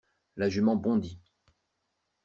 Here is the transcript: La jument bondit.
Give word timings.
La 0.35 0.49
jument 0.49 0.75
bondit. 0.77 1.21